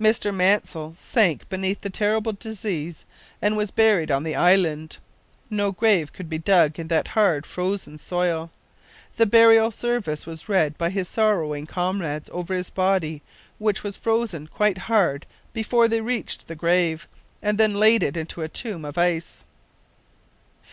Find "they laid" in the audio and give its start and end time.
17.74-18.02